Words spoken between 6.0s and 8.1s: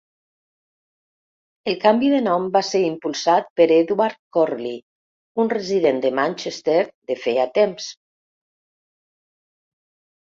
de Manchester de feia temps.